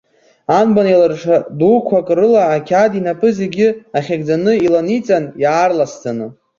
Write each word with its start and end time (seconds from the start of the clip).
Анбан 0.59 0.87
еиларша 0.93 1.37
дуқәак 1.59 2.07
рыла 2.17 2.43
ақьаад 2.55 2.91
инапы 2.99 3.29
зегьы 3.39 3.67
ахьыгӡаны 3.97 4.53
иланиҵан, 4.65 5.23
иаарласӡаны. 5.43 6.27